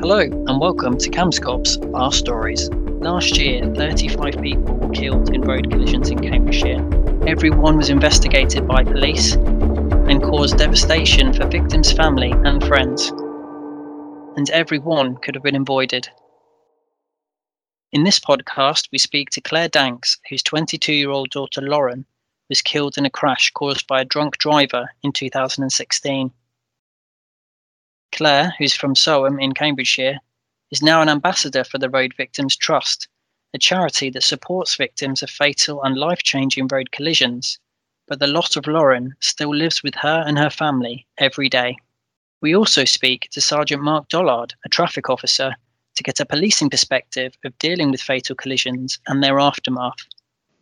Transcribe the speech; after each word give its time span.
Hello 0.00 0.20
and 0.20 0.58
welcome 0.58 0.96
to 0.96 1.10
Cambs 1.10 1.38
Cops 1.38 1.76
Our 1.92 2.10
Stories. 2.10 2.70
Last 2.70 3.36
year, 3.36 3.62
35 3.74 4.40
people 4.40 4.76
were 4.76 4.94
killed 4.94 5.34
in 5.34 5.42
road 5.42 5.70
collisions 5.70 6.08
in 6.08 6.18
Cambridgeshire. 6.22 6.78
Everyone 7.26 7.76
was 7.76 7.90
investigated 7.90 8.66
by 8.66 8.82
police 8.82 9.34
and 9.34 10.22
caused 10.22 10.56
devastation 10.56 11.34
for 11.34 11.46
victims' 11.46 11.92
family 11.92 12.30
and 12.32 12.64
friends. 12.64 13.10
And 14.38 14.48
every 14.48 14.78
one 14.78 15.18
could 15.18 15.34
have 15.34 15.44
been 15.44 15.54
avoided. 15.54 16.08
In 17.92 18.04
this 18.04 18.18
podcast, 18.18 18.88
we 18.90 18.96
speak 18.96 19.28
to 19.32 19.42
Claire 19.42 19.68
Danks, 19.68 20.16
whose 20.30 20.42
22 20.42 20.94
year 20.94 21.10
old 21.10 21.28
daughter 21.28 21.60
Lauren 21.60 22.06
was 22.48 22.62
killed 22.62 22.96
in 22.96 23.04
a 23.04 23.10
crash 23.10 23.50
caused 23.50 23.86
by 23.86 24.00
a 24.00 24.06
drunk 24.06 24.38
driver 24.38 24.88
in 25.02 25.12
2016. 25.12 26.32
Claire, 28.12 28.54
who's 28.58 28.74
from 28.74 28.94
Soham 28.94 29.42
in 29.42 29.52
Cambridgeshire, 29.52 30.18
is 30.70 30.82
now 30.82 31.02
an 31.02 31.08
ambassador 31.08 31.64
for 31.64 31.78
the 31.78 31.90
Road 31.90 32.14
Victims 32.16 32.56
Trust, 32.56 33.08
a 33.54 33.58
charity 33.58 34.10
that 34.10 34.22
supports 34.22 34.76
victims 34.76 35.22
of 35.22 35.30
fatal 35.30 35.82
and 35.82 35.96
life 35.96 36.22
changing 36.22 36.68
road 36.68 36.92
collisions. 36.92 37.58
But 38.06 38.18
the 38.18 38.26
loss 38.26 38.56
of 38.56 38.66
Lauren 38.66 39.14
still 39.20 39.54
lives 39.54 39.82
with 39.82 39.94
her 39.96 40.24
and 40.26 40.38
her 40.38 40.50
family 40.50 41.06
every 41.18 41.48
day. 41.48 41.76
We 42.40 42.54
also 42.54 42.84
speak 42.84 43.28
to 43.32 43.40
Sergeant 43.40 43.82
Mark 43.82 44.08
Dollard, 44.08 44.54
a 44.64 44.68
traffic 44.68 45.10
officer, 45.10 45.54
to 45.96 46.02
get 46.02 46.20
a 46.20 46.26
policing 46.26 46.70
perspective 46.70 47.34
of 47.44 47.58
dealing 47.58 47.90
with 47.90 48.00
fatal 48.00 48.34
collisions 48.34 48.98
and 49.06 49.22
their 49.22 49.38
aftermath. 49.38 50.06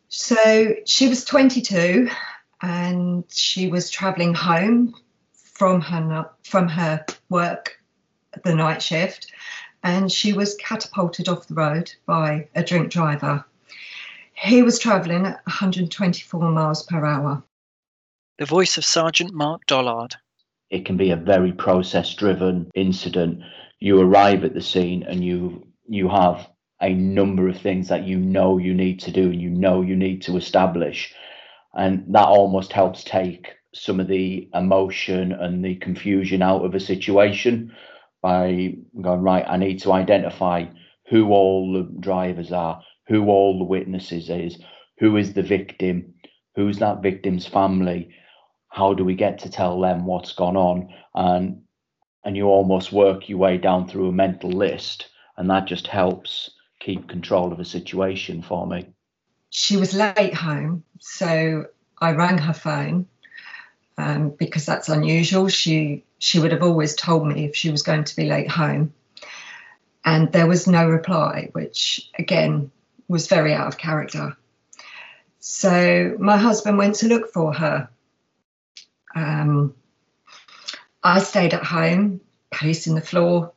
So 0.08 0.74
she 0.86 1.08
was 1.08 1.24
22 1.24 2.10
and 2.62 3.24
she 3.30 3.68
was 3.68 3.90
travelling 3.90 4.34
home 4.34 4.94
from 5.58 5.80
her 5.80 6.30
from 6.44 6.68
her 6.68 7.04
work, 7.28 7.82
the 8.44 8.54
night 8.54 8.80
shift, 8.80 9.32
and 9.82 10.10
she 10.10 10.32
was 10.32 10.54
catapulted 10.54 11.28
off 11.28 11.48
the 11.48 11.54
road 11.54 11.92
by 12.06 12.48
a 12.54 12.62
drink 12.62 12.90
driver. 12.90 13.44
He 14.34 14.62
was 14.62 14.78
travelling 14.78 15.26
at 15.26 15.44
124 15.46 16.50
miles 16.52 16.84
per 16.84 17.04
hour. 17.04 17.42
The 18.38 18.46
voice 18.46 18.78
of 18.78 18.84
Sergeant 18.84 19.34
Mark 19.34 19.66
Dollard. 19.66 20.14
It 20.70 20.86
can 20.86 20.96
be 20.96 21.10
a 21.10 21.16
very 21.16 21.52
process 21.52 22.14
driven 22.14 22.70
incident. 22.76 23.42
You 23.80 24.00
arrive 24.00 24.44
at 24.44 24.54
the 24.54 24.62
scene 24.62 25.02
and 25.02 25.24
you 25.24 25.66
you 25.88 26.08
have 26.08 26.48
a 26.80 26.94
number 26.94 27.48
of 27.48 27.60
things 27.60 27.88
that 27.88 28.04
you 28.04 28.18
know 28.18 28.58
you 28.58 28.74
need 28.74 29.00
to 29.00 29.10
do 29.10 29.24
and 29.24 29.42
you 29.42 29.50
know 29.50 29.82
you 29.82 29.96
need 29.96 30.22
to 30.22 30.36
establish. 30.36 31.12
And 31.74 32.04
that 32.14 32.26
almost 32.26 32.72
helps 32.72 33.02
take 33.02 33.57
some 33.74 34.00
of 34.00 34.08
the 34.08 34.48
emotion 34.54 35.32
and 35.32 35.64
the 35.64 35.76
confusion 35.76 36.42
out 36.42 36.64
of 36.64 36.74
a 36.74 36.80
situation 36.80 37.74
by 38.22 38.74
going 39.00 39.20
right 39.20 39.44
i 39.48 39.56
need 39.56 39.78
to 39.78 39.92
identify 39.92 40.64
who 41.08 41.30
all 41.30 41.72
the 41.72 42.00
drivers 42.00 42.50
are 42.52 42.82
who 43.06 43.28
all 43.28 43.58
the 43.58 43.64
witnesses 43.64 44.30
is 44.30 44.58
who 44.98 45.16
is 45.16 45.34
the 45.34 45.42
victim 45.42 46.14
who's 46.56 46.78
that 46.78 47.02
victim's 47.02 47.46
family 47.46 48.10
how 48.68 48.94
do 48.94 49.04
we 49.04 49.14
get 49.14 49.40
to 49.40 49.50
tell 49.50 49.80
them 49.80 50.04
what's 50.04 50.32
gone 50.32 50.56
on? 50.56 50.94
And 51.14 51.62
and 52.24 52.36
you 52.36 52.46
almost 52.46 52.92
work 52.92 53.28
your 53.28 53.38
way 53.38 53.58
down 53.58 53.88
through 53.88 54.08
a 54.08 54.12
mental 54.12 54.50
list 54.50 55.08
and 55.36 55.48
that 55.50 55.66
just 55.66 55.86
helps 55.86 56.50
keep 56.80 57.08
control 57.08 57.52
of 57.52 57.60
a 57.60 57.64
situation 57.64 58.42
for 58.42 58.66
me. 58.66 58.86
She 59.50 59.76
was 59.76 59.94
late 59.94 60.34
home 60.34 60.84
so 61.00 61.66
i 62.00 62.12
rang 62.12 62.38
her 62.38 62.52
phone 62.52 63.06
um, 63.98 64.30
because 64.30 64.64
that's 64.64 64.88
unusual. 64.88 65.48
She 65.48 66.04
she 66.18 66.38
would 66.38 66.52
have 66.52 66.62
always 66.62 66.94
told 66.94 67.26
me 67.26 67.44
if 67.44 67.56
she 67.56 67.70
was 67.70 67.82
going 67.82 68.04
to 68.04 68.16
be 68.16 68.28
late 68.28 68.48
home, 68.48 68.94
and 70.04 70.32
there 70.32 70.46
was 70.46 70.66
no 70.66 70.88
reply, 70.88 71.50
which 71.52 72.08
again 72.18 72.70
was 73.08 73.26
very 73.26 73.52
out 73.52 73.66
of 73.66 73.76
character. 73.76 74.36
So 75.40 76.16
my 76.18 76.36
husband 76.36 76.78
went 76.78 76.96
to 76.96 77.08
look 77.08 77.32
for 77.32 77.52
her. 77.52 77.88
Um, 79.14 79.74
I 81.02 81.20
stayed 81.20 81.54
at 81.54 81.64
home, 81.64 82.20
pacing 82.50 82.94
the 82.94 83.00
floor, 83.00 83.52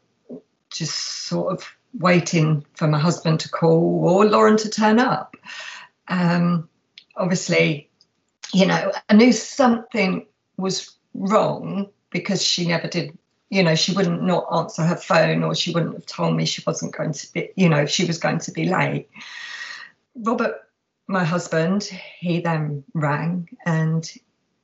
just 0.71 0.95
sort 0.95 1.53
of 1.53 1.69
waiting 1.93 2.65
for 2.73 2.87
my 2.87 2.99
husband 2.99 3.41
to 3.41 3.49
call 3.49 3.99
or 4.03 4.25
Lauren 4.25 4.57
to 4.57 4.69
turn 4.69 4.99
up. 4.99 5.35
Um, 6.07 6.69
obviously, 7.15 7.89
you 8.53 8.65
know, 8.65 8.91
I 9.09 9.13
knew 9.13 9.33
something 9.33 10.25
was 10.61 10.95
wrong 11.13 11.89
because 12.11 12.41
she 12.41 12.67
never 12.67 12.87
did 12.87 13.17
you 13.51 13.61
know 13.61 13.75
she 13.75 13.93
wouldn't 13.93 14.23
not 14.23 14.47
answer 14.51 14.81
her 14.81 14.95
phone 14.95 15.43
or 15.43 15.53
she 15.53 15.71
wouldn't 15.71 15.93
have 15.93 16.05
told 16.05 16.35
me 16.35 16.45
she 16.45 16.63
wasn't 16.65 16.95
going 16.95 17.11
to 17.11 17.31
be 17.33 17.49
you 17.55 17.69
know 17.69 17.85
she 17.85 18.05
was 18.05 18.17
going 18.17 18.39
to 18.39 18.51
be 18.51 18.65
late. 18.65 19.09
Robert 20.15 20.55
my 21.07 21.23
husband 21.23 21.83
he 22.19 22.39
then 22.39 22.83
rang 22.93 23.47
and 23.65 24.13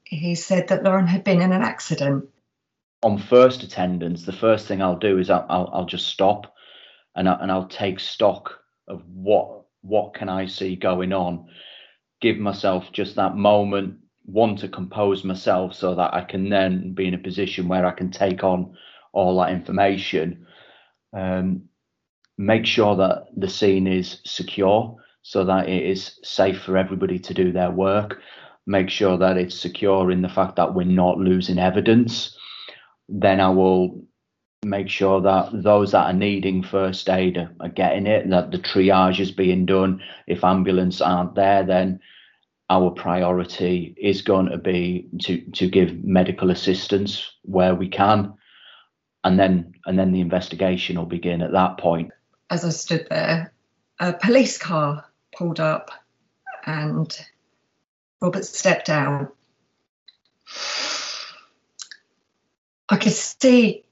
he 0.05 0.33
said 0.33 0.69
that 0.69 0.83
lauren 0.83 1.05
had 1.05 1.23
been 1.23 1.41
in 1.41 1.51
an 1.51 1.61
accident. 1.61 2.27
On 3.03 3.17
first 3.17 3.61
attendance 3.61 4.23
the 4.23 4.33
first 4.33 4.67
thing 4.67 4.81
i'll 4.81 4.97
do 4.97 5.19
is 5.19 5.29
i'll, 5.29 5.45
I'll, 5.49 5.69
I'll 5.73 5.85
just 5.85 6.07
stop 6.07 6.55
and, 7.15 7.27
I, 7.27 7.37
and 7.41 7.51
i'll 7.51 7.67
take 7.67 7.99
stock 7.99 8.59
of 8.87 9.03
what 9.13 9.65
what 9.81 10.13
can 10.13 10.29
i 10.29 10.45
see 10.45 10.75
going 10.75 11.11
on. 11.11 11.49
Give 12.21 12.37
myself 12.37 12.91
just 12.93 13.15
that 13.15 13.35
moment 13.35 13.99
want 14.27 14.59
to 14.59 14.67
compose 14.67 15.23
myself 15.23 15.73
so 15.73 15.95
that 15.95 16.13
I 16.13 16.21
can 16.21 16.49
then 16.49 16.93
be 16.93 17.07
in 17.07 17.13
a 17.13 17.17
position 17.17 17.67
where 17.67 17.85
I 17.85 17.91
can 17.91 18.11
take 18.11 18.43
on 18.43 18.75
all 19.13 19.39
that 19.39 19.51
information. 19.51 20.45
Um, 21.13 21.63
make 22.37 22.65
sure 22.65 22.95
that 22.97 23.27
the 23.35 23.49
scene 23.49 23.87
is 23.87 24.19
secure 24.25 24.97
so 25.21 25.43
that 25.45 25.67
it 25.67 25.83
is 25.83 26.19
safe 26.23 26.61
for 26.61 26.77
everybody 26.77 27.19
to 27.19 27.33
do 27.33 27.51
their 27.51 27.71
work. 27.71 28.19
Make 28.65 28.89
sure 28.89 29.17
that 29.17 29.37
it's 29.37 29.59
secure 29.59 30.11
in 30.11 30.21
the 30.21 30.29
fact 30.29 30.57
that 30.57 30.73
we're 30.73 30.85
not 30.85 31.17
losing 31.17 31.57
evidence. 31.57 32.37
Then 33.09 33.39
I 33.39 33.49
will 33.49 34.03
make 34.63 34.89
sure 34.89 35.21
that 35.21 35.49
those 35.53 35.91
that 35.91 36.05
are 36.05 36.13
needing 36.13 36.63
first 36.63 37.09
aid 37.09 37.37
are, 37.37 37.51
are 37.61 37.69
getting 37.69 38.07
it, 38.07 38.29
that 38.29 38.51
the 38.51 38.59
triage 38.59 39.19
is 39.19 39.31
being 39.31 39.65
done. 39.65 40.01
If 40.27 40.43
ambulance 40.43 40.99
aren't 40.99 41.35
there, 41.35 41.63
then 41.63 41.99
our 42.69 42.91
priority 42.91 43.95
is 43.97 44.21
going 44.21 44.49
to 44.49 44.57
be 44.57 45.07
to 45.21 45.41
to 45.51 45.69
give 45.69 46.03
medical 46.03 46.51
assistance 46.51 47.31
where 47.43 47.75
we 47.75 47.87
can. 47.87 48.33
And 49.23 49.39
then 49.39 49.73
and 49.85 49.97
then 49.97 50.11
the 50.11 50.21
investigation 50.21 50.97
will 50.97 51.05
begin 51.05 51.41
at 51.41 51.51
that 51.53 51.77
point. 51.77 52.11
As 52.49 52.63
i 52.63 52.69
stood 52.69 53.07
there 53.09 53.53
a 53.99 54.13
police 54.13 54.57
car 54.57 55.05
pulled 55.35 55.59
up 55.59 55.91
and 56.65 57.17
robert 58.21 58.45
stepped 58.45 58.89
out 58.89 59.33
i 62.89 62.95
could 62.95 63.11
see 63.11 63.83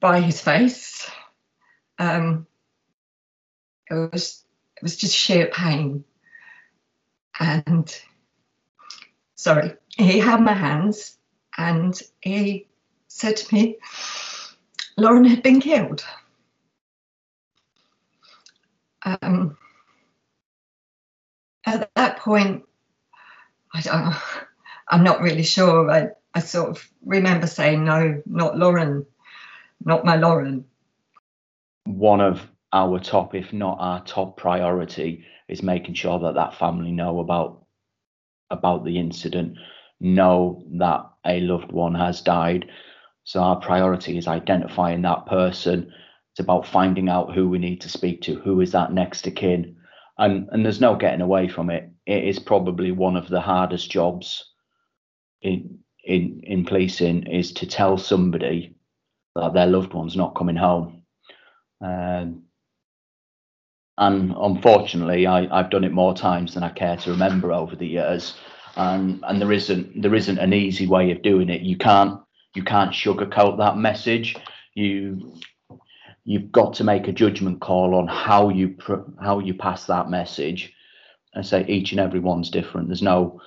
by 0.00 0.20
his 0.20 0.40
face 0.40 1.10
um, 1.98 2.46
it 3.90 4.12
was 4.12 4.44
it 4.76 4.82
was 4.82 4.96
just 4.96 5.16
sheer 5.16 5.46
pain 5.46 6.04
and 7.40 7.94
sorry, 9.34 9.74
he 9.96 10.18
had 10.18 10.40
my 10.40 10.52
hands 10.52 11.18
and 11.56 12.00
he 12.20 12.68
said 13.08 13.36
to 13.36 13.54
me, 13.54 13.78
Lauren 14.96 15.24
had 15.24 15.42
been 15.42 15.60
killed. 15.60 16.04
Um, 19.02 19.56
at 21.64 21.90
that 21.94 22.18
point, 22.18 22.64
I 23.72 23.80
don't, 23.80 24.14
I'm 24.88 25.04
not 25.04 25.20
really 25.20 25.42
sure. 25.42 25.90
I, 25.90 26.08
I 26.34 26.40
sort 26.40 26.70
of 26.70 26.90
remember 27.04 27.46
saying, 27.46 27.84
no, 27.84 28.22
not 28.26 28.58
Lauren, 28.58 29.06
not 29.84 30.04
my 30.04 30.16
Lauren. 30.16 30.64
One 31.84 32.20
of 32.20 32.46
our 32.72 32.98
top, 32.98 33.34
if 33.34 33.52
not 33.52 33.76
our 33.80 34.02
top 34.04 34.36
priority, 34.36 35.24
is 35.48 35.62
making 35.62 35.94
sure 35.94 36.18
that 36.20 36.34
that 36.34 36.54
family 36.54 36.92
know 36.92 37.20
about 37.20 37.64
about 38.50 38.84
the 38.84 38.98
incident, 38.98 39.56
know 40.00 40.64
that 40.78 41.04
a 41.26 41.40
loved 41.40 41.72
one 41.72 41.94
has 41.94 42.20
died. 42.20 42.70
So 43.24 43.40
our 43.40 43.56
priority 43.56 44.18
is 44.18 44.28
identifying 44.28 45.02
that 45.02 45.26
person. 45.26 45.92
It's 46.32 46.40
about 46.40 46.66
finding 46.66 47.08
out 47.08 47.34
who 47.34 47.48
we 47.48 47.58
need 47.58 47.80
to 47.80 47.88
speak 47.88 48.22
to, 48.22 48.36
who 48.36 48.60
is 48.60 48.72
that 48.72 48.92
next 48.92 49.26
of 49.26 49.34
kin, 49.34 49.76
and 50.18 50.48
and 50.52 50.64
there's 50.64 50.80
no 50.80 50.96
getting 50.96 51.22
away 51.22 51.48
from 51.48 51.70
it. 51.70 51.90
It 52.06 52.24
is 52.24 52.38
probably 52.38 52.92
one 52.92 53.16
of 53.16 53.28
the 53.28 53.40
hardest 53.40 53.90
jobs 53.90 54.52
in 55.42 55.78
in 56.04 56.40
in 56.44 56.64
policing 56.64 57.26
is 57.26 57.52
to 57.54 57.66
tell 57.66 57.98
somebody 57.98 58.76
that 59.34 59.52
their 59.54 59.66
loved 59.66 59.92
one's 59.92 60.16
not 60.16 60.34
coming 60.36 60.56
home. 60.56 61.02
Um, 61.80 62.45
and 63.98 64.34
unfortunately, 64.36 65.26
I, 65.26 65.48
I've 65.50 65.70
done 65.70 65.84
it 65.84 65.92
more 65.92 66.14
times 66.14 66.54
than 66.54 66.62
I 66.62 66.68
care 66.68 66.96
to 66.98 67.10
remember 67.10 67.52
over 67.52 67.76
the 67.76 67.86
years. 67.86 68.34
And 68.76 69.24
and 69.26 69.40
there 69.40 69.52
isn't 69.52 70.02
there 70.02 70.14
isn't 70.14 70.38
an 70.38 70.52
easy 70.52 70.86
way 70.86 71.10
of 71.10 71.22
doing 71.22 71.48
it. 71.48 71.62
You 71.62 71.78
can't 71.78 72.20
you 72.54 72.62
can't 72.62 72.92
sugarcoat 72.92 73.56
that 73.58 73.78
message. 73.78 74.36
You 74.74 75.34
you've 76.24 76.52
got 76.52 76.74
to 76.74 76.84
make 76.84 77.08
a 77.08 77.12
judgment 77.12 77.60
call 77.60 77.94
on 77.94 78.06
how 78.06 78.50
you 78.50 78.70
pr- 78.70 79.08
how 79.22 79.38
you 79.38 79.54
pass 79.54 79.86
that 79.86 80.10
message. 80.10 80.74
I 81.34 81.40
say 81.40 81.64
each 81.66 81.92
and 81.92 82.00
every 82.00 82.20
one's 82.20 82.50
different. 82.50 82.88
There's 82.88 83.02
no 83.02 83.40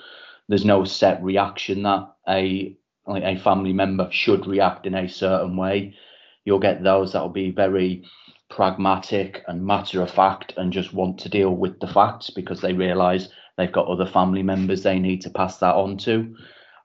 there's 0.48 0.66
no 0.66 0.84
set 0.84 1.22
reaction 1.22 1.84
that 1.84 2.12
a 2.28 2.76
like 3.06 3.24
a 3.24 3.40
family 3.40 3.74
member 3.74 4.10
should 4.12 4.48
react 4.48 4.88
in 4.88 4.96
a 4.96 5.08
certain 5.08 5.56
way. 5.56 5.96
You'll 6.44 6.60
get 6.60 6.84
those 6.84 7.14
that 7.14 7.22
will 7.22 7.30
be 7.30 7.52
very 7.52 8.04
pragmatic 8.50 9.44
and 9.48 9.66
matter 9.66 10.02
of 10.02 10.12
fact 10.12 10.54
and 10.58 10.74
just 10.74 10.94
want 10.94 11.20
to 11.20 11.30
deal 11.30 11.52
with 11.52 11.80
the 11.80 11.88
facts 11.88 12.30
because 12.30 12.62
they 12.62 12.74
realize 12.74 13.30
they've 13.58 13.72
got 13.72 13.88
other 13.88 14.06
family 14.06 14.44
members 14.44 14.84
they 14.84 15.00
need 15.00 15.22
to 15.22 15.30
pass 15.30 15.58
that 15.58 15.76
on 15.76 15.98
to. 15.98 16.36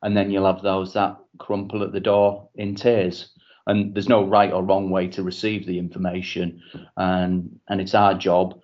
And 0.03 0.17
then 0.17 0.31
you'll 0.31 0.47
have 0.47 0.63
those 0.63 0.93
that 0.93 1.17
crumple 1.39 1.83
at 1.83 1.93
the 1.93 2.01
door 2.01 2.49
in 2.55 2.75
tears. 2.75 3.31
And 3.67 3.95
there's 3.95 4.09
no 4.09 4.25
right 4.25 4.53
or 4.53 4.63
wrong 4.63 4.91
way 4.91 5.09
to 5.09 5.23
receive 5.23 5.67
the 5.67 5.79
information. 5.79 6.61
And 6.99 7.59
and 7.69 7.81
it's 7.81 7.95
our 7.95 8.13
job 8.13 8.61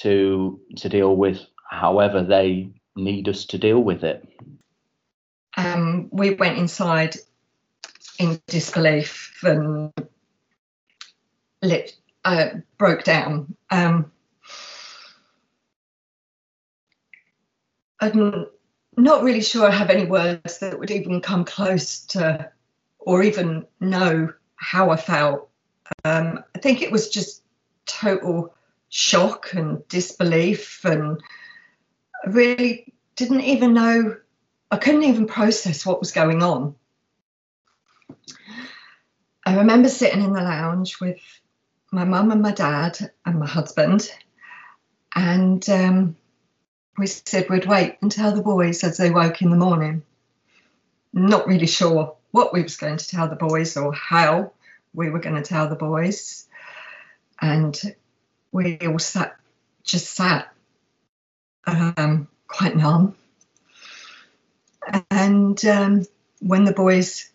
to 0.00 0.60
to 0.76 0.88
deal 0.88 1.16
with 1.16 1.40
however 1.68 2.22
they 2.22 2.70
need 2.94 3.28
us 3.28 3.44
to 3.46 3.58
deal 3.58 3.80
with 3.80 4.04
it. 4.04 4.26
Um, 5.56 6.08
we 6.12 6.34
went 6.34 6.58
inside 6.58 7.16
in 8.18 8.40
disbelief 8.46 9.38
and 9.42 9.92
lit, 11.62 11.96
uh, 12.26 12.48
broke 12.76 13.04
down. 13.04 13.54
Um, 13.70 14.10
I'm 18.00 18.46
not 18.96 19.22
really 19.22 19.40
sure 19.40 19.66
I 19.66 19.70
have 19.70 19.90
any 19.90 20.06
words 20.06 20.58
that 20.58 20.78
would 20.78 20.90
even 20.90 21.20
come 21.20 21.44
close 21.44 22.00
to 22.06 22.50
or 22.98 23.22
even 23.22 23.64
know 23.78 24.32
how 24.56 24.90
I 24.90 24.96
felt. 24.96 25.48
Um, 26.04 26.42
I 26.54 26.58
think 26.58 26.82
it 26.82 26.90
was 26.90 27.08
just 27.08 27.44
total 27.86 28.52
shock 28.88 29.52
and 29.52 29.86
disbelief, 29.86 30.84
and 30.84 31.20
I 32.24 32.30
really 32.30 32.92
didn't 33.14 33.42
even 33.42 33.72
know, 33.72 34.16
I 34.72 34.76
couldn't 34.78 35.04
even 35.04 35.26
process 35.26 35.86
what 35.86 36.00
was 36.00 36.10
going 36.10 36.42
on. 36.42 36.74
I 39.44 39.58
remember 39.58 39.88
sitting 39.88 40.24
in 40.24 40.32
the 40.32 40.42
lounge 40.42 41.00
with 41.00 41.20
my 41.92 42.04
mum 42.04 42.30
and 42.30 42.42
my 42.42 42.52
dad 42.52 42.98
and 43.24 43.38
my 43.38 43.46
husband, 43.46 44.10
and 45.14 45.68
um, 45.68 46.16
we 46.98 47.06
said 47.06 47.48
we'd 47.48 47.66
wait 47.66 47.96
tell 48.08 48.32
the 48.32 48.42
boys 48.42 48.84
as 48.84 48.96
they 48.96 49.10
woke 49.10 49.42
in 49.42 49.50
the 49.50 49.56
morning. 49.56 50.02
Not 51.12 51.46
really 51.46 51.66
sure 51.66 52.16
what 52.30 52.52
we 52.52 52.62
was 52.62 52.76
going 52.76 52.96
to 52.98 53.08
tell 53.08 53.28
the 53.28 53.36
boys 53.36 53.76
or 53.76 53.92
how 53.92 54.52
we 54.94 55.10
were 55.10 55.18
going 55.18 55.36
to 55.36 55.42
tell 55.42 55.68
the 55.68 55.76
boys. 55.76 56.46
And 57.40 57.78
we 58.52 58.78
all 58.78 58.98
sat, 58.98 59.36
just 59.82 60.14
sat, 60.14 60.52
um, 61.66 62.28
quite 62.48 62.76
numb. 62.76 63.14
And 65.10 65.62
um, 65.64 66.06
when 66.40 66.64
the 66.64 66.72
boys 66.72 67.30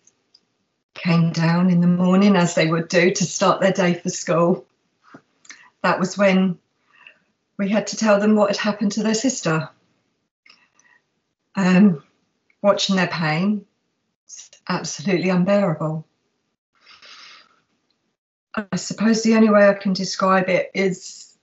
came 0.94 1.32
down 1.32 1.70
in 1.70 1.80
the 1.80 1.86
morning, 1.86 2.36
as 2.36 2.54
they 2.54 2.66
would 2.66 2.88
do 2.88 3.10
to 3.12 3.24
start 3.24 3.60
their 3.60 3.72
day 3.72 3.94
for 3.94 4.08
school, 4.08 4.66
that 5.82 5.98
was 5.98 6.16
when 6.18 6.58
we 7.58 7.68
had 7.68 7.88
to 7.88 7.96
tell 7.96 8.20
them 8.20 8.36
what 8.36 8.48
had 8.48 8.56
happened 8.56 8.92
to 8.92 9.02
their 9.02 9.14
sister. 9.14 9.68
Um, 11.54 12.02
watching 12.62 12.96
their 12.96 13.08
pain, 13.08 13.66
It's 14.24 14.50
absolutely 14.68 15.30
unbearable. 15.30 16.06
I 18.54 18.76
suppose 18.76 19.22
the 19.22 19.34
only 19.34 19.50
way 19.50 19.68
I 19.68 19.74
can 19.74 19.94
describe 19.94 20.48
it 20.48 20.70
is 20.74 21.36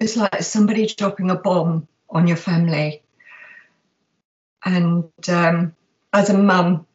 it's 0.00 0.16
like 0.16 0.42
somebody 0.42 0.86
dropping 0.86 1.30
a 1.30 1.36
bomb 1.36 1.86
on 2.10 2.26
your 2.26 2.36
family. 2.36 3.02
And 4.64 5.10
um, 5.28 5.74
as 6.12 6.30
a 6.30 6.38
mum, 6.38 6.86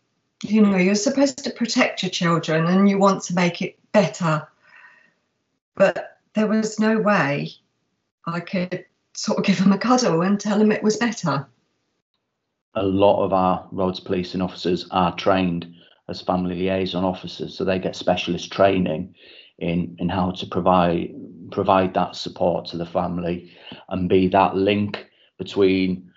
you 0.43 0.61
know, 0.61 0.77
you're 0.77 0.95
supposed 0.95 1.43
to 1.43 1.49
protect 1.51 2.03
your 2.03 2.09
children 2.09 2.65
and 2.65 2.89
you 2.89 2.97
want 2.97 3.23
to 3.23 3.35
make 3.35 3.61
it 3.61 3.77
better. 3.91 4.47
But 5.75 6.19
there 6.33 6.47
was 6.47 6.79
no 6.79 6.99
way 6.99 7.51
I 8.25 8.39
could 8.39 8.85
sort 9.13 9.39
of 9.39 9.45
give 9.45 9.59
them 9.59 9.71
a 9.71 9.77
cuddle 9.77 10.21
and 10.21 10.39
tell 10.39 10.59
them 10.59 10.71
it 10.71 10.83
was 10.83 10.97
better. 10.97 11.47
A 12.75 12.83
lot 12.83 13.23
of 13.23 13.33
our 13.33 13.67
roads 13.71 13.99
policing 13.99 14.41
officers 14.41 14.87
are 14.91 15.15
trained 15.15 15.73
as 16.09 16.21
family 16.21 16.55
liaison 16.55 17.03
officers, 17.03 17.55
so 17.55 17.63
they 17.63 17.79
get 17.79 17.95
specialist 17.95 18.51
training 18.51 19.15
in 19.59 19.95
in 19.99 20.09
how 20.09 20.31
to 20.31 20.47
provide 20.47 21.13
provide 21.51 21.93
that 21.93 22.15
support 22.15 22.65
to 22.65 22.77
the 22.77 22.85
family 22.85 23.51
and 23.89 24.09
be 24.09 24.27
that 24.27 24.55
link 24.55 25.07
between 25.37 26.11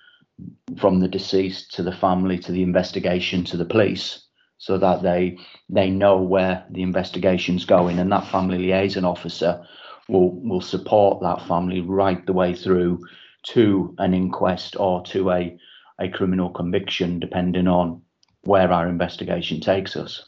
from 0.79 1.01
the 1.01 1.09
deceased 1.09 1.73
to 1.75 1.83
the 1.83 1.93
family 1.93 2.39
to 2.39 2.53
the 2.53 2.63
investigation 2.63 3.45
to 3.45 3.57
the 3.57 3.65
police 3.65 4.27
so 4.59 4.79
that 4.79 5.03
they 5.03 5.39
they 5.69 5.91
know 5.91 6.21
where 6.21 6.65
the 6.71 6.83
investigation's 6.83 7.65
going 7.65 7.99
and 7.99 8.13
that 8.13 8.27
family 8.29 8.59
liaison 8.59 9.05
officer 9.05 9.65
will 10.09 10.31
will 10.43 10.61
support 10.61 11.23
that 11.23 11.47
family 11.47 11.81
right 11.81 12.27
the 12.27 12.33
way 12.33 12.55
through 12.55 12.99
to 13.43 13.95
an 13.99 14.13
inquest 14.13 14.77
or 14.79 15.03
to 15.05 15.31
a 15.31 15.59
a 15.99 16.09
criminal 16.09 16.51
conviction, 16.51 17.19
depending 17.19 17.67
on 17.67 18.03
where 18.43 18.73
our 18.73 18.89
investigation 18.89 19.61
takes 19.61 19.97
us. 19.97 20.25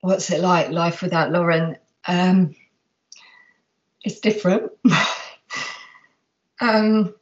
What's 0.00 0.30
it 0.30 0.40
like, 0.40 0.70
life 0.70 1.02
without 1.02 1.30
Lauren? 1.30 1.76
Um, 2.06 2.54
it's 4.02 4.20
different. 4.20 4.70
um, 6.60 7.14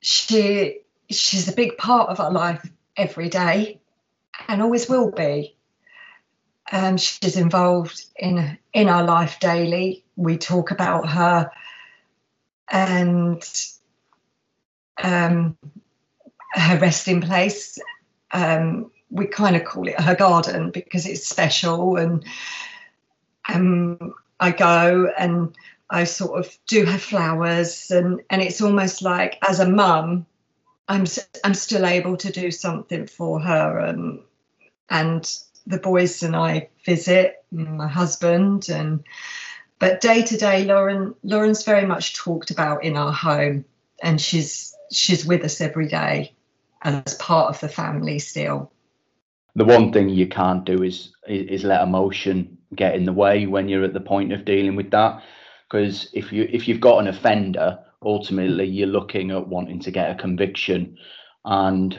she 0.00 0.80
she's 1.10 1.48
a 1.48 1.52
big 1.52 1.76
part 1.76 2.10
of 2.10 2.20
our 2.20 2.32
life 2.32 2.68
every 2.96 3.28
day, 3.28 3.80
and 4.48 4.62
always 4.62 4.88
will 4.88 5.10
be. 5.10 5.56
Um, 6.72 6.96
she's 6.96 7.36
involved 7.36 8.04
in 8.16 8.58
in 8.72 8.88
our 8.88 9.04
life 9.04 9.38
daily 9.38 10.04
we 10.16 10.38
talk 10.38 10.70
about 10.70 11.08
her 11.08 11.50
and 12.70 13.42
um, 15.02 15.56
her 16.52 16.78
resting 16.78 17.20
place. 17.20 17.78
Um, 18.30 18.90
we 19.10 19.26
kind 19.26 19.56
of 19.56 19.64
call 19.64 19.88
it 19.88 20.00
her 20.00 20.14
garden 20.14 20.70
because 20.70 21.06
it's 21.06 21.26
special. 21.26 21.96
And 21.96 22.24
um, 23.52 24.14
I 24.40 24.50
go 24.50 25.10
and 25.16 25.54
I 25.90 26.04
sort 26.04 26.38
of 26.38 26.56
do 26.66 26.84
her 26.84 26.98
flowers, 26.98 27.90
and 27.90 28.22
and 28.30 28.42
it's 28.42 28.60
almost 28.60 29.02
like 29.02 29.38
as 29.46 29.60
a 29.60 29.68
mum, 29.68 30.26
I'm 30.88 31.04
I'm 31.42 31.54
still 31.54 31.86
able 31.86 32.16
to 32.18 32.30
do 32.30 32.50
something 32.50 33.06
for 33.06 33.40
her, 33.40 33.78
and 33.78 34.20
and 34.90 35.38
the 35.66 35.78
boys 35.78 36.22
and 36.22 36.36
I 36.36 36.68
visit 36.84 37.44
my 37.50 37.88
husband 37.88 38.68
and 38.68 39.04
but 39.78 40.00
day 40.00 40.22
to 40.22 40.36
day, 40.36 40.64
Lauren 40.64 41.14
Lauren's 41.22 41.64
very 41.64 41.86
much 41.86 42.14
talked 42.14 42.50
about 42.50 42.84
in 42.84 42.96
our 42.96 43.12
home, 43.12 43.64
and 44.02 44.20
she's 44.20 44.74
she's 44.92 45.26
with 45.26 45.42
us 45.44 45.60
every 45.60 45.88
day 45.88 46.32
as 46.82 47.14
part 47.14 47.54
of 47.54 47.60
the 47.60 47.68
family 47.68 48.18
still. 48.18 48.72
The 49.56 49.64
one 49.64 49.92
thing 49.92 50.08
you 50.08 50.26
can't 50.26 50.64
do 50.64 50.82
is 50.82 51.12
is 51.26 51.64
let 51.64 51.82
emotion 51.82 52.58
get 52.74 52.94
in 52.94 53.04
the 53.04 53.12
way 53.12 53.46
when 53.46 53.68
you're 53.68 53.84
at 53.84 53.94
the 53.94 54.00
point 54.00 54.32
of 54.32 54.44
dealing 54.44 54.76
with 54.76 54.90
that, 54.92 55.22
because 55.68 56.08
if 56.12 56.32
you 56.32 56.48
if 56.50 56.68
you've 56.68 56.80
got 56.80 56.98
an 56.98 57.08
offender, 57.08 57.83
ultimately 58.04 58.66
you're 58.66 58.86
looking 58.86 59.30
at 59.30 59.48
wanting 59.48 59.80
to 59.80 59.90
get 59.90 60.10
a 60.10 60.20
conviction, 60.20 60.96
and 61.44 61.98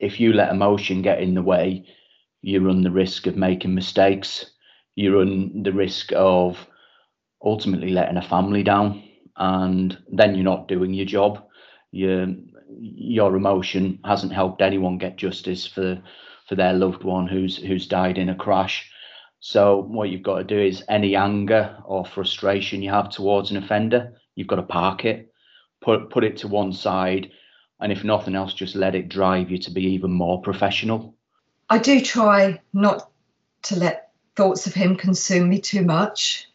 if 0.00 0.18
you 0.18 0.32
let 0.32 0.50
emotion 0.50 1.02
get 1.02 1.20
in 1.20 1.34
the 1.34 1.42
way, 1.42 1.86
you 2.42 2.60
run 2.60 2.82
the 2.82 2.90
risk 2.90 3.26
of 3.26 3.36
making 3.36 3.74
mistakes. 3.74 4.52
You 4.96 5.18
run 5.18 5.62
the 5.62 5.72
risk 5.72 6.12
of 6.14 6.66
ultimately 7.42 7.90
letting 7.90 8.16
a 8.16 8.22
family 8.22 8.62
down. 8.62 9.04
And 9.36 9.96
then 10.10 10.34
you're 10.34 10.44
not 10.44 10.68
doing 10.68 10.92
your 10.92 11.06
job. 11.06 11.42
Your 11.92 12.26
your 12.80 13.36
emotion 13.36 13.98
hasn't 14.04 14.32
helped 14.32 14.62
anyone 14.62 14.98
get 14.98 15.16
justice 15.16 15.66
for 15.66 16.02
for 16.48 16.54
their 16.56 16.72
loved 16.72 17.04
one 17.04 17.28
who's 17.28 17.56
who's 17.56 17.86
died 17.86 18.18
in 18.18 18.28
a 18.28 18.34
crash. 18.34 18.90
So 19.40 19.82
what 19.82 20.10
you've 20.10 20.22
got 20.22 20.38
to 20.38 20.44
do 20.44 20.60
is 20.60 20.84
any 20.88 21.16
anger 21.16 21.76
or 21.84 22.04
frustration 22.04 22.82
you 22.82 22.90
have 22.90 23.10
towards 23.10 23.50
an 23.50 23.56
offender 23.56 24.12
you've 24.34 24.46
got 24.46 24.56
to 24.56 24.62
park 24.62 25.04
it 25.04 25.31
put 25.82 26.10
put 26.10 26.24
it 26.24 26.38
to 26.38 26.48
one 26.48 26.72
side 26.72 27.30
and 27.80 27.92
if 27.92 28.04
nothing 28.04 28.34
else 28.34 28.54
just 28.54 28.74
let 28.74 28.94
it 28.94 29.08
drive 29.08 29.50
you 29.50 29.58
to 29.58 29.70
be 29.70 29.82
even 29.82 30.12
more 30.12 30.40
professional. 30.40 31.14
I 31.68 31.78
do 31.78 32.00
try 32.00 32.60
not 32.72 33.10
to 33.64 33.76
let 33.78 34.10
thoughts 34.36 34.66
of 34.66 34.74
him 34.74 34.96
consume 34.96 35.48
me 35.48 35.60
too 35.60 35.82
much 35.82 36.48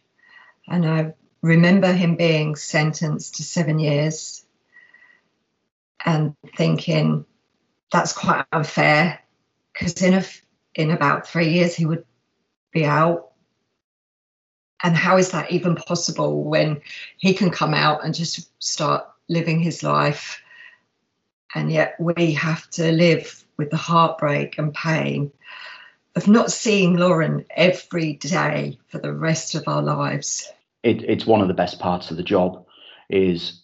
and 0.66 0.86
I 0.86 1.14
remember 1.42 1.92
him 1.92 2.16
being 2.16 2.56
sentenced 2.56 3.36
to 3.36 3.42
seven 3.42 3.78
years 3.78 4.44
and 6.04 6.34
thinking 6.56 7.24
that's 7.92 8.12
quite 8.12 8.44
unfair 8.52 9.20
because 9.72 10.00
in 10.02 10.14
a, 10.14 10.24
in 10.74 10.90
about 10.90 11.26
three 11.26 11.50
years 11.50 11.74
he 11.74 11.86
would 11.86 12.04
be 12.72 12.84
out. 12.84 13.32
And 14.82 14.94
how 14.94 15.16
is 15.16 15.32
that 15.32 15.50
even 15.50 15.74
possible 15.74 16.44
when 16.44 16.80
he 17.16 17.34
can 17.34 17.50
come 17.50 17.74
out 17.74 18.04
and 18.04 18.14
just 18.14 18.48
start 18.62 19.08
living 19.28 19.60
his 19.60 19.82
life 19.82 20.42
and 21.54 21.72
yet 21.72 21.96
we 21.98 22.32
have 22.32 22.68
to 22.70 22.92
live 22.92 23.44
with 23.56 23.70
the 23.70 23.76
heartbreak 23.76 24.58
and 24.58 24.74
pain 24.74 25.32
of 26.14 26.28
not 26.28 26.50
seeing 26.50 26.96
Lauren 26.96 27.44
every 27.50 28.14
day 28.14 28.78
for 28.88 28.98
the 28.98 29.12
rest 29.12 29.54
of 29.54 29.64
our 29.66 29.82
lives. 29.82 30.50
It, 30.82 31.02
it's 31.02 31.26
one 31.26 31.40
of 31.40 31.48
the 31.48 31.54
best 31.54 31.78
parts 31.78 32.10
of 32.10 32.16
the 32.16 32.22
job 32.22 32.66
is 33.08 33.62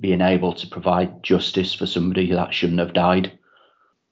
being 0.00 0.20
able 0.20 0.54
to 0.54 0.66
provide 0.66 1.22
justice 1.22 1.74
for 1.74 1.86
somebody 1.86 2.30
that 2.32 2.54
shouldn't 2.54 2.80
have 2.80 2.92
died. 2.92 3.38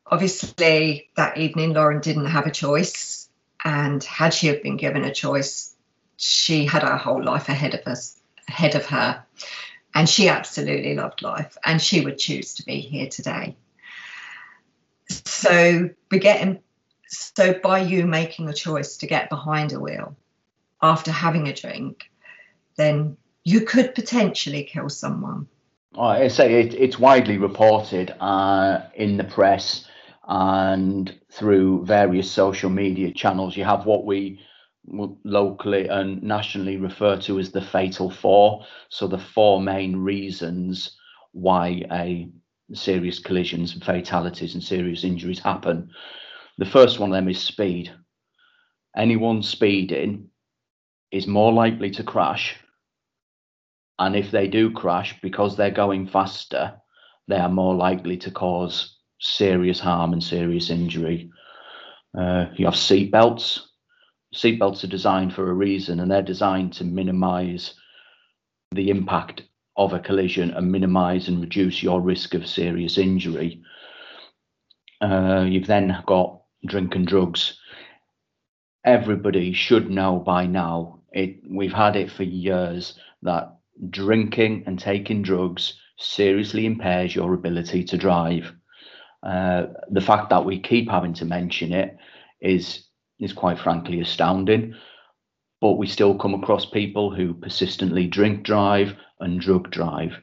Obviously, 0.06 1.08
that 1.16 1.38
evening, 1.38 1.72
Lauren 1.72 2.00
didn't 2.00 2.26
have 2.26 2.46
a 2.46 2.50
choice. 2.50 3.28
And 3.64 4.02
had 4.02 4.34
she 4.34 4.48
have 4.48 4.62
been 4.62 4.76
given 4.76 5.04
a 5.04 5.14
choice, 5.14 5.74
she 6.16 6.66
had 6.66 6.82
her 6.82 6.96
whole 6.96 7.22
life 7.22 7.48
ahead 7.48 7.74
of 7.74 7.86
us, 7.86 8.20
ahead 8.48 8.74
of 8.74 8.86
her. 8.86 9.24
And 9.94 10.08
she 10.08 10.28
absolutely 10.28 10.94
loved 10.94 11.22
life 11.22 11.56
and 11.64 11.80
she 11.80 12.00
would 12.00 12.18
choose 12.18 12.54
to 12.54 12.64
be 12.64 12.80
here 12.80 13.08
today. 13.08 13.56
So 15.08 15.90
we 16.10 16.18
getting 16.18 16.60
so 17.08 17.52
by 17.52 17.80
you 17.80 18.06
making 18.06 18.48
a 18.48 18.54
choice 18.54 18.96
to 18.98 19.06
get 19.06 19.28
behind 19.28 19.72
a 19.72 19.80
wheel 19.80 20.16
after 20.80 21.12
having 21.12 21.46
a 21.46 21.52
drink, 21.52 22.10
then 22.76 23.18
you 23.44 23.60
could 23.62 23.94
potentially 23.94 24.64
kill 24.64 24.88
someone. 24.88 25.46
I 25.98 26.28
say 26.28 26.62
it, 26.62 26.74
it's 26.74 26.98
widely 26.98 27.36
reported 27.36 28.14
uh, 28.18 28.80
in 28.94 29.18
the 29.18 29.24
press 29.24 29.86
and 30.26 31.14
through 31.30 31.84
various 31.84 32.30
social 32.30 32.70
media 32.70 33.12
channels. 33.12 33.56
You 33.56 33.64
have 33.64 33.84
what 33.84 34.06
we 34.06 34.40
locally 34.86 35.88
and 35.88 36.22
nationally 36.22 36.76
refer 36.76 37.16
to 37.16 37.38
as 37.38 37.52
the 37.52 37.60
fatal 37.60 38.10
four. 38.10 38.64
So 38.88 39.06
the 39.06 39.18
four 39.18 39.60
main 39.60 39.96
reasons 39.96 40.96
why 41.32 41.82
a 41.90 42.28
serious 42.74 43.18
collisions 43.18 43.74
and 43.74 43.84
fatalities 43.84 44.54
and 44.54 44.62
serious 44.62 45.04
injuries 45.04 45.38
happen. 45.38 45.90
The 46.58 46.66
first 46.66 46.98
one 46.98 47.10
of 47.10 47.14
them 47.14 47.28
is 47.28 47.40
speed. 47.40 47.92
Anyone 48.96 49.42
speeding 49.42 50.28
is 51.10 51.26
more 51.26 51.52
likely 51.52 51.90
to 51.92 52.02
crash. 52.02 52.56
And 53.98 54.16
if 54.16 54.30
they 54.30 54.48
do 54.48 54.70
crash 54.70 55.18
because 55.22 55.56
they're 55.56 55.70
going 55.70 56.06
faster, 56.06 56.74
they 57.28 57.36
are 57.36 57.48
more 57.48 57.74
likely 57.74 58.16
to 58.18 58.30
cause 58.30 58.98
serious 59.20 59.78
harm 59.78 60.12
and 60.12 60.22
serious 60.22 60.70
injury. 60.70 61.30
Uh, 62.18 62.46
you 62.56 62.66
have 62.66 62.76
seat 62.76 63.10
belts 63.10 63.71
seatbelts 64.34 64.82
are 64.84 64.88
designed 64.88 65.34
for 65.34 65.50
a 65.50 65.54
reason 65.54 66.00
and 66.00 66.10
they're 66.10 66.22
designed 66.22 66.72
to 66.74 66.84
minimize 66.84 67.74
the 68.72 68.90
impact 68.90 69.42
of 69.76 69.92
a 69.92 69.98
collision 69.98 70.50
and 70.50 70.70
minimize 70.70 71.28
and 71.28 71.40
reduce 71.40 71.82
your 71.82 72.00
risk 72.00 72.34
of 72.34 72.46
serious 72.46 72.98
injury. 72.98 73.62
Uh, 75.00 75.46
you've 75.48 75.66
then 75.66 76.02
got 76.06 76.42
drink 76.66 76.94
and 76.94 77.06
drugs. 77.06 77.58
Everybody 78.84 79.52
should 79.52 79.90
know 79.90 80.18
by 80.18 80.46
now, 80.46 81.00
it, 81.12 81.40
we've 81.48 81.72
had 81.72 81.96
it 81.96 82.10
for 82.10 82.22
years, 82.22 82.98
that 83.22 83.56
drinking 83.90 84.64
and 84.66 84.78
taking 84.78 85.22
drugs 85.22 85.74
seriously 85.98 86.66
impairs 86.66 87.14
your 87.14 87.34
ability 87.34 87.84
to 87.84 87.96
drive. 87.96 88.52
Uh, 89.22 89.66
the 89.90 90.00
fact 90.00 90.30
that 90.30 90.44
we 90.44 90.58
keep 90.58 90.90
having 90.90 91.14
to 91.14 91.24
mention 91.24 91.72
it 91.72 91.96
is 92.40 92.86
is 93.22 93.32
quite 93.32 93.58
frankly 93.58 94.00
astounding. 94.00 94.74
But 95.60 95.72
we 95.74 95.86
still 95.86 96.18
come 96.18 96.34
across 96.34 96.66
people 96.66 97.14
who 97.14 97.34
persistently 97.34 98.08
drink 98.08 98.42
drive 98.42 98.96
and 99.20 99.40
drug 99.40 99.70
drive. 99.70 100.16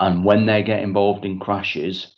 And 0.00 0.24
when 0.24 0.46
they 0.46 0.62
get 0.62 0.82
involved 0.82 1.24
in 1.24 1.38
crashes, 1.38 2.16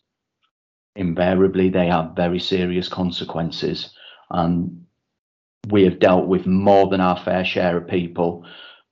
invariably 0.97 1.71
they 1.71 1.87
have 1.88 2.14
very 2.14 2.38
serious 2.38 2.88
consequences. 2.88 3.93
And 4.31 4.87
we 5.71 5.83
have 5.85 5.99
dealt 5.99 6.26
with 6.26 6.47
more 6.47 6.88
than 6.88 7.00
our 7.00 7.19
fair 7.19 7.45
share 7.45 7.76
of 7.76 7.88
people 7.88 8.47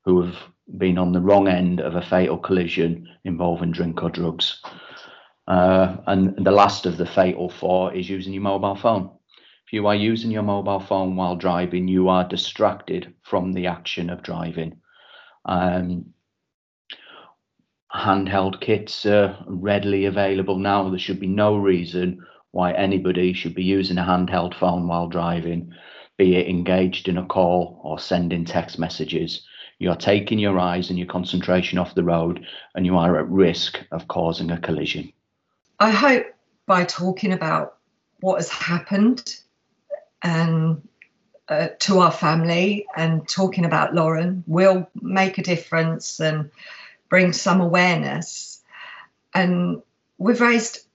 who 0.04 0.22
have 0.22 0.36
been 0.78 0.98
on 0.98 1.12
the 1.12 1.20
wrong 1.20 1.46
end 1.46 1.80
of 1.80 1.94
a 1.94 2.02
fatal 2.02 2.38
collision 2.38 3.08
involving 3.24 3.70
drink 3.70 4.02
or 4.02 4.10
drugs. 4.10 4.60
Uh, 5.46 5.96
and 6.06 6.44
the 6.44 6.50
last 6.50 6.86
of 6.86 6.96
the 6.96 7.06
fatal 7.06 7.48
four 7.48 7.94
is 7.94 8.08
using 8.08 8.32
your 8.32 8.42
mobile 8.42 8.76
phone 8.76 9.10
you 9.72 9.86
are 9.86 9.94
using 9.94 10.30
your 10.30 10.42
mobile 10.42 10.80
phone 10.80 11.16
while 11.16 11.34
driving, 11.34 11.88
you 11.88 12.10
are 12.10 12.28
distracted 12.28 13.14
from 13.22 13.54
the 13.54 13.66
action 13.66 14.10
of 14.10 14.22
driving. 14.22 14.76
Um, 15.46 16.12
handheld 17.92 18.60
kits 18.60 19.06
are 19.06 19.42
readily 19.46 20.04
available 20.04 20.58
now. 20.58 20.90
There 20.90 20.98
should 20.98 21.18
be 21.18 21.26
no 21.26 21.56
reason 21.56 22.22
why 22.50 22.72
anybody 22.72 23.32
should 23.32 23.54
be 23.54 23.64
using 23.64 23.96
a 23.96 24.02
handheld 24.02 24.54
phone 24.54 24.86
while 24.86 25.08
driving, 25.08 25.72
be 26.18 26.36
it 26.36 26.48
engaged 26.48 27.08
in 27.08 27.16
a 27.16 27.24
call 27.24 27.80
or 27.82 27.98
sending 27.98 28.44
text 28.44 28.78
messages. 28.78 29.46
You're 29.78 29.96
taking 29.96 30.38
your 30.38 30.58
eyes 30.58 30.90
and 30.90 30.98
your 30.98 31.08
concentration 31.08 31.78
off 31.78 31.94
the 31.94 32.04
road, 32.04 32.46
and 32.74 32.84
you 32.84 32.98
are 32.98 33.18
at 33.18 33.28
risk 33.28 33.80
of 33.90 34.06
causing 34.06 34.50
a 34.50 34.60
collision. 34.60 35.10
I 35.80 35.90
hope 35.90 36.26
by 36.66 36.84
talking 36.84 37.32
about 37.32 37.78
what 38.20 38.36
has 38.36 38.50
happened 38.50 39.40
and 40.22 40.86
uh, 41.48 41.68
to 41.80 41.98
our 41.98 42.12
family 42.12 42.86
and 42.96 43.28
talking 43.28 43.64
about 43.64 43.94
Lauren 43.94 44.44
will 44.46 44.88
make 44.94 45.38
a 45.38 45.42
difference 45.42 46.20
and 46.20 46.50
bring 47.08 47.32
some 47.32 47.60
awareness. 47.60 48.62
And 49.34 49.82
we've 50.18 50.40
raised 50.40 50.86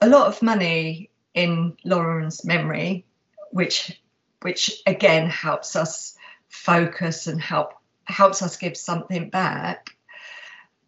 a 0.00 0.08
lot 0.08 0.26
of 0.26 0.42
money 0.42 1.10
in 1.32 1.76
Lauren's 1.84 2.44
memory, 2.44 3.04
which 3.50 4.00
which 4.42 4.82
again 4.86 5.28
helps 5.30 5.74
us 5.74 6.16
focus 6.48 7.26
and 7.26 7.40
help 7.40 7.72
helps 8.04 8.42
us 8.42 8.56
give 8.56 8.76
something 8.76 9.30
back. 9.30 9.96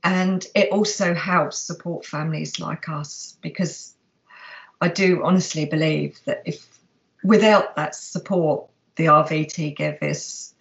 And 0.04 0.46
it 0.54 0.70
also 0.70 1.14
helps 1.14 1.58
support 1.58 2.04
families 2.04 2.60
like 2.60 2.88
us 2.88 3.36
because 3.40 3.94
I 4.80 4.88
do 4.88 5.24
honestly 5.24 5.64
believe 5.64 6.20
that 6.26 6.42
if 6.44 6.75
without 7.26 7.76
that 7.76 7.94
support 7.94 8.68
the 8.96 9.06
RVT 9.06 9.76
give 9.76 10.02
us, 10.02 10.54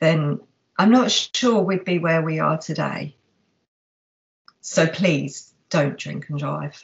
then 0.00 0.40
I'm 0.78 0.90
not 0.90 1.10
sure 1.10 1.62
we'd 1.62 1.84
be 1.84 1.98
where 1.98 2.22
we 2.22 2.38
are 2.38 2.58
today. 2.58 3.16
So 4.60 4.86
please 4.86 5.52
don't 5.70 5.96
drink 5.98 6.26
and 6.28 6.38
drive. 6.38 6.82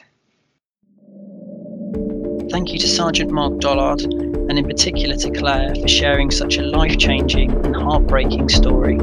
Thank 2.49 2.73
you 2.73 2.79
to 2.79 2.87
Sergeant 2.87 3.31
Mark 3.31 3.59
Dollard 3.59 4.01
and 4.03 4.59
in 4.59 4.65
particular 4.65 5.15
to 5.15 5.31
Claire 5.31 5.73
for 5.75 5.87
sharing 5.87 6.29
such 6.29 6.57
a 6.57 6.61
life 6.61 6.97
changing 6.97 7.51
and 7.65 7.75
heartbreaking 7.75 8.49
story. 8.49 8.97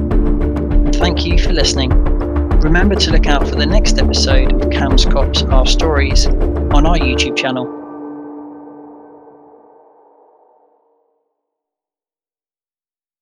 Thank 0.99 1.25
you 1.25 1.39
for 1.39 1.53
listening. 1.53 1.91
Remember 2.61 2.95
to 2.95 3.11
look 3.11 3.27
out 3.27 3.49
for 3.49 3.55
the 3.55 3.67
next 3.67 3.99
episode 3.99 4.53
of 4.63 4.71
Cambs 4.71 5.07
Cops 5.07 5.43
Our 5.45 5.67
Stories 5.67 6.27
on 6.27 6.87
our 6.87 6.99
YouTube 6.99 7.37
channel. 7.37 7.80